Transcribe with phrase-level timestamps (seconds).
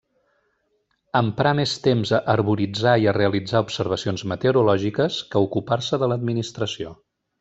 [1.19, 6.97] Emprà més temps a herboritzar i a realitzar observacions meteorològiques que a ocupar-se de l'administració.